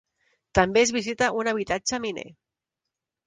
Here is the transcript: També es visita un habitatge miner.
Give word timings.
També 0.59 0.81
es 0.85 0.93
visita 0.95 1.27
un 1.41 1.51
habitatge 1.53 1.99
miner. 2.07 2.25